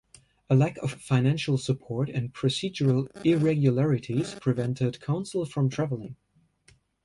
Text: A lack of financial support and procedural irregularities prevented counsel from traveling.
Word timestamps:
A 0.49 0.55
lack 0.55 0.77
of 0.77 0.93
financial 0.93 1.59
support 1.59 2.09
and 2.09 2.33
procedural 2.33 3.05
irregularities 3.23 4.33
prevented 4.33 4.99
counsel 4.99 5.45
from 5.45 5.69
traveling. 5.69 6.15